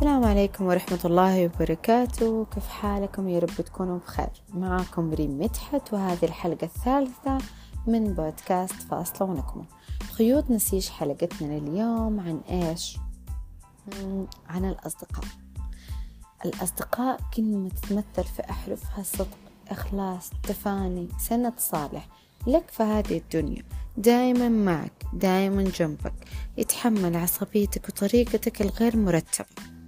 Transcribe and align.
السلام 0.00 0.24
عليكم 0.24 0.64
ورحمة 0.64 0.98
الله 1.04 1.44
وبركاته. 1.44 2.46
كيف 2.54 2.68
حالكم؟ 2.68 3.28
يا 3.28 3.38
رب 3.38 3.50
تكونوا 3.50 3.98
بخير. 3.98 4.30
معكم 4.54 5.10
ريم 5.14 5.38
مدحت 5.38 5.92
وهذه 5.92 6.24
الحلقة 6.24 6.64
الثالثة 6.64 7.38
من 7.86 8.14
بودكاست 8.14 8.74
فاصلة 8.74 9.28
ونكمة 9.28 9.64
خيوط 10.12 10.50
نسيج 10.50 10.88
حلقتنا 10.88 11.56
اليوم 11.56 12.20
عن 12.20 12.40
إيش؟ 12.50 12.98
عن 14.48 14.64
الأصدقاء. 14.64 15.24
الأصدقاء 16.44 17.20
كلمة 17.36 17.68
تتمثل 17.68 18.24
في 18.36 18.50
أحرفها 18.50 19.00
الصدق 19.00 19.38
إخلاص 19.68 20.30
تفاني 20.42 21.08
سند 21.18 21.54
صالح. 21.58 22.08
لك 22.46 22.70
في 22.70 22.82
هذه 22.82 23.18
الدنيا. 23.18 23.62
دائما 23.96 24.48
معك 24.48 25.04
دائما 25.12 25.62
جنبك. 25.62 26.14
يتحمل 26.56 27.16
عصبيتك 27.16 27.88
وطريقتك 27.88 28.62
الغير 28.62 28.96
مرتبة. 28.96 29.79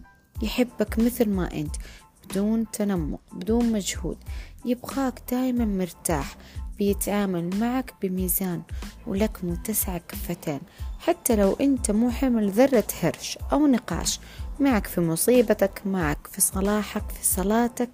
يحبك 0.42 0.98
مثل 0.98 1.28
ما 1.28 1.52
أنت 1.52 1.76
بدون 2.24 2.70
تنمق 2.70 3.20
بدون 3.32 3.72
مجهود. 3.72 4.16
يبغاك 4.64 5.22
دائما 5.30 5.64
مرتاح 5.64 6.36
بيتعامل 6.78 7.58
معك 7.60 7.94
بميزان 8.02 8.62
ولك 9.06 9.44
متسع 9.44 9.98
كفتين 9.98 10.60
حتى 10.98 11.36
لو 11.36 11.52
أنت 11.52 11.90
مو 11.90 12.10
حمل 12.10 12.50
ذرة 12.50 12.84
هرش 13.02 13.38
أو 13.52 13.66
نقاش 13.66 14.20
معك 14.60 14.86
في 14.86 15.00
مصيبتك 15.00 15.82
معك 15.86 16.26
في 16.26 16.40
صلاحك 16.40 17.10
في 17.10 17.26
صلاتك 17.26 17.90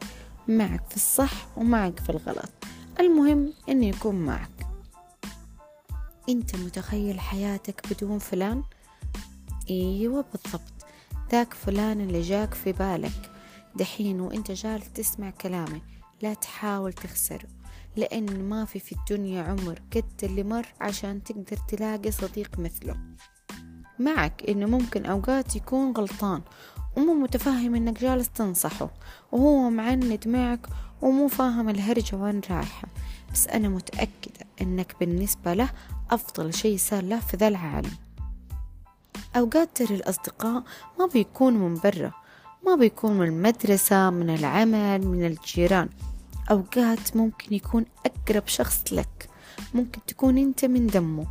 معك 0.48 0.82
في 0.90 0.96
الصح 0.96 1.32
ومعك 1.56 2.00
في 2.00 2.10
الغلط. 2.10 2.50
المهم 3.00 3.52
أنه 3.68 3.86
يكون 3.86 4.14
معك. 4.14 4.66
أنت 6.28 6.56
متخيل 6.56 7.20
حياتك 7.20 7.82
بدون 7.90 8.18
فلان؟ 8.18 8.62
أيوة 9.70 10.24
بالضبط. 10.32 10.77
ذاك 11.32 11.54
فلان 11.54 12.00
اللي 12.00 12.20
جاك 12.20 12.54
في 12.54 12.72
بالك. 12.72 13.30
دحين 13.76 14.20
وانت 14.20 14.50
جالس 14.50 14.92
تسمع 14.92 15.30
كلامي 15.30 15.82
لا 16.22 16.34
تحاول 16.34 16.92
تخسره 16.92 17.48
لأن 17.96 18.48
ما 18.48 18.64
في 18.64 18.78
في 18.78 18.92
الدنيا 18.92 19.42
عمر 19.42 19.82
قد 19.96 20.04
اللي 20.22 20.42
مر 20.42 20.66
عشان 20.80 21.22
تقدر 21.22 21.56
تلاقي 21.68 22.10
صديق 22.10 22.58
مثله. 22.58 22.96
معك 23.98 24.42
إنه 24.48 24.66
ممكن 24.66 25.06
أوقات 25.06 25.56
يكون 25.56 25.92
غلطان 25.92 26.42
ومو 26.96 27.14
متفاهم 27.14 27.74
إنك 27.74 28.00
جالس 28.00 28.28
تنصحه 28.28 28.90
وهو 29.32 29.70
معند 29.70 30.28
معك 30.28 30.66
ومو 31.02 31.28
فاهم 31.28 31.68
الهرجة 31.68 32.16
وين 32.16 32.40
رايحة. 32.50 32.88
بس 33.32 33.48
أنا 33.48 33.68
متأكدة 33.68 34.46
إنك 34.60 34.96
بالنسبة 35.00 35.54
له 35.54 35.70
أفضل 36.10 36.54
شي 36.54 36.78
صار 36.78 37.04
له 37.04 37.20
في 37.20 37.36
ذا 37.36 37.48
العالم. 37.48 38.07
أوقات 39.36 39.68
ترى 39.74 39.94
الأصدقاء 39.94 40.62
ما 40.98 41.06
بيكون 41.06 41.54
من 41.54 41.74
برا 41.74 42.12
ما 42.66 42.74
بيكون 42.74 43.12
من 43.12 43.26
المدرسة 43.26 44.10
من 44.10 44.30
العمل 44.30 45.06
من 45.06 45.26
الجيران. 45.26 45.88
أوقات 46.50 47.16
ممكن 47.16 47.54
يكون 47.54 47.84
أقرب 48.06 48.46
شخص 48.46 48.92
لك. 48.92 49.28
ممكن 49.74 50.00
تكون 50.06 50.38
أنت 50.38 50.64
من 50.64 50.86
دمه 50.86 51.26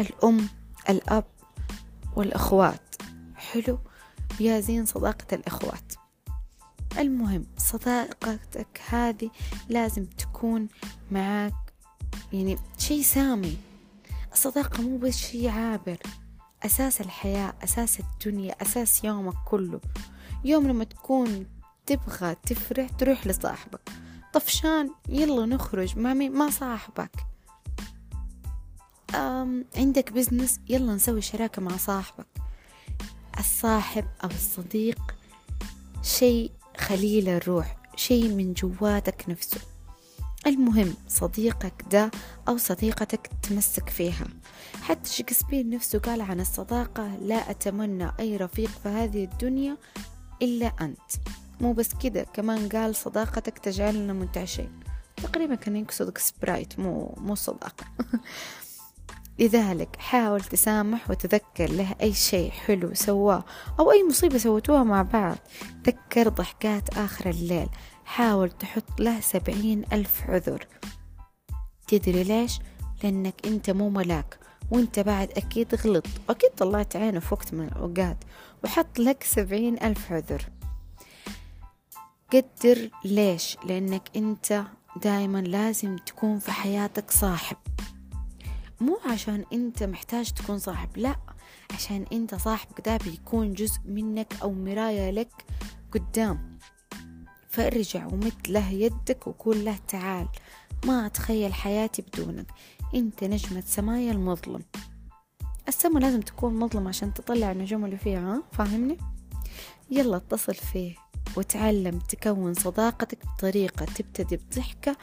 الأم 0.00 0.48
الأب 0.90 1.24
والأخوات. 2.16 2.94
حلو. 3.36 3.78
يا 4.40 4.60
زين 4.60 4.86
صداقة 4.86 5.34
الأخوات. 5.34 5.92
المهم 6.98 7.46
صداقتك 7.56 8.80
هذه 8.88 9.30
لازم 9.68 10.04
تكون 10.04 10.68
معاك 11.10 11.54
يعني 12.32 12.58
شي 12.78 13.02
سامي. 13.02 13.56
الصداقة 14.32 14.82
مو 14.82 14.98
بس 14.98 15.16
شي 15.16 15.48
عابر. 15.48 15.98
أساس 16.64 17.00
الحياة 17.00 17.54
أساس 17.64 18.00
الدنيا 18.00 18.62
أساس 18.62 19.04
يومك 19.04 19.34
كله. 19.46 19.80
يوم 20.44 20.68
لما 20.68 20.84
تكون 20.84 21.46
تبغى 21.86 22.34
تفرح 22.34 22.88
تروح 22.88 23.26
لصاحبك. 23.26 23.80
طفشان 24.34 24.90
يلا 25.08 25.46
نخرج. 25.46 25.98
مع 25.98 26.14
مين 26.14 26.32
ما 26.32 26.50
صاحبك. 26.50 27.10
أم 29.14 29.64
عندك 29.76 30.12
بزنس 30.12 30.60
يلا 30.68 30.94
نسوي 30.94 31.20
شراكة 31.20 31.62
مع 31.62 31.76
صاحبك. 31.76 32.26
الصاحب 33.38 34.04
أو 34.24 34.28
الصديق 34.28 35.14
شيء 36.02 36.52
خليل 36.76 37.28
الروح 37.28 37.76
شيء 37.96 38.28
من 38.28 38.52
جواتك 38.52 39.24
نفسه. 39.28 39.60
المهم 40.48 40.94
صديقك 41.08 41.84
ده 41.90 42.10
أو 42.48 42.56
صديقتك 42.56 43.30
تمسك 43.42 43.88
فيها. 43.88 44.26
حتى 44.82 45.10
شكسبير 45.10 45.68
نفسه 45.68 45.98
قال 45.98 46.20
عن 46.20 46.40
الصداقة 46.40 47.16
لا 47.16 47.50
أتمنى 47.50 48.10
أي 48.20 48.36
رفيق 48.36 48.70
في 48.82 48.88
هذه 48.88 49.24
الدنيا 49.24 49.76
إلا 50.42 50.72
أنت. 50.80 51.10
مو 51.60 51.72
بس 51.72 51.94
كده 52.02 52.22
كمان 52.22 52.68
قال 52.68 52.94
صداقتك 52.94 53.58
تجعلنا 53.58 54.12
منتعشين. 54.12 54.80
تقريبا 55.16 55.54
كان 55.54 55.76
يقصد 55.76 56.18
سبرايت 56.18 56.78
مو 56.78 57.14
مو 57.18 57.34
صداقة. 57.34 57.84
لذلك 59.38 59.96
حاول 59.96 60.40
تسامح 60.40 61.10
وتذكر 61.10 61.70
له 61.70 61.94
أي 62.00 62.12
شيء 62.12 62.50
حلو 62.50 62.94
سواه 62.94 63.44
أو 63.80 63.92
أي 63.92 64.08
مصيبة 64.08 64.38
سوتوها 64.38 64.82
مع 64.84 65.02
بعض. 65.02 65.36
ذكر 65.86 66.28
ضحكات 66.28 66.98
آخر 66.98 67.30
الليل. 67.30 67.68
حاول 68.04 68.50
تحط 68.50 69.00
له 69.00 69.20
سبعين 69.20 69.84
ألف 69.92 70.22
عذر. 70.30 70.66
تدري 71.88 72.22
ليش؟ 72.22 72.58
لأنك 73.02 73.46
أنت 73.46 73.70
مو 73.70 73.88
ملاك 73.88 74.38
وأنت 74.70 75.00
بعد 75.00 75.30
أكيد 75.30 75.74
غلط 75.74 76.06
وأكيد 76.28 76.50
طلعت 76.50 76.96
عينه 76.96 77.20
في 77.20 77.34
وقت 77.34 77.54
من 77.54 77.68
الأوقات 77.68 78.24
وحط 78.64 78.98
لك 78.98 79.22
سبعين 79.22 79.82
ألف 79.82 80.12
عذر. 80.12 80.42
قدر 82.32 82.90
ليش؟ 83.04 83.56
لأنك 83.64 84.02
أنت 84.16 84.64
دايما 85.02 85.38
لازم 85.38 85.96
تكون 85.96 86.38
في 86.38 86.52
حياتك 86.52 87.10
صاحب. 87.10 87.56
مو 88.80 88.98
عشان 89.06 89.44
أنت 89.52 89.82
محتاج 89.82 90.30
تكون 90.30 90.58
صاحب 90.58 90.88
لا 90.96 91.16
عشان 91.74 92.04
أنت 92.12 92.34
صاحبك 92.34 92.80
ده 92.88 92.96
بيكون 92.96 93.52
جزء 93.52 93.80
منك 93.84 94.34
أو 94.42 94.52
مراية 94.52 95.10
لك 95.10 95.44
قدام. 95.92 96.58
فارجع 97.48 98.06
ومد 98.06 98.48
له 98.48 98.70
يدك 98.70 99.26
وقول 99.26 99.64
له 99.64 99.78
تعال 99.88 100.28
ما 100.84 101.06
أتخيل 101.06 101.54
حياتي 101.54 102.02
بدونك. 102.02 102.46
أنت 102.94 103.24
نجمة 103.24 103.62
سمايا 103.66 104.12
المظلم. 104.12 104.62
السما 105.68 105.98
لازم 105.98 106.20
تكون 106.20 106.54
مظلم 106.58 106.88
عشان 106.88 107.14
تطلع 107.14 107.52
النجوم 107.52 107.84
اللي 107.84 107.96
فيها 107.96 108.34
ها؟ 108.34 108.42
فاهمني؟ 108.52 108.98
يلا 109.90 110.16
اتصل 110.16 110.54
فيه 110.54 110.96
وتعلم 111.36 111.98
تكون 111.98 112.54
صداقتك 112.54 113.18
بطريقة 113.26 113.84
تبتدي 113.84 114.36
بضحكة 114.36 114.96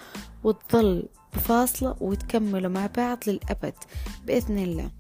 وتظل 0.44 1.10
بفاصلة 1.36 1.96
وتكملوا 2.00 2.72
مع 2.72 2.90
بعض 2.98 3.18
للأبد. 3.28 3.74
بإذن 4.26 4.58
الله 4.58 4.92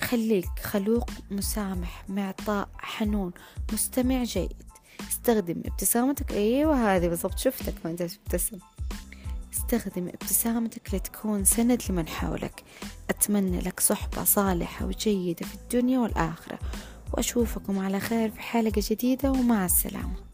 خليك 0.00 0.58
خلوق 0.62 1.10
مسامح 1.30 2.04
معطاء 2.08 2.68
حنون 2.78 3.32
مستمع 3.72 4.24
جيد. 4.24 4.62
استخدم 5.08 5.62
ابتسامتك. 5.66 6.32
أيوه 6.32 6.96
هذه 6.96 7.08
بالضبط 7.08 7.38
شفتك 7.38 7.74
وأنت 7.84 8.02
تبتسم. 8.02 8.58
استخدم 9.54 10.08
ابتسامتك 10.08 10.94
لتكون 10.94 11.44
سند 11.44 11.82
لمن 11.90 12.08
حولك. 12.08 12.62
أتمنى 13.10 13.60
لك 13.60 13.80
صحبة 13.80 14.24
صالحة 14.24 14.86
وجيدة 14.86 15.46
في 15.46 15.54
الدنيا 15.54 15.98
والآخرة. 15.98 16.58
وأشوفكم 17.12 17.78
على 17.78 18.00
خير 18.00 18.30
في 18.30 18.40
حلقة 18.40 18.82
جديدة 18.90 19.30
ومع 19.30 19.64
السلامة. 19.64 20.25